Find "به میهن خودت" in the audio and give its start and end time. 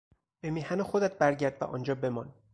0.41-1.17